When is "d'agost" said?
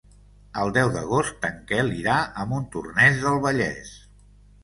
0.93-1.43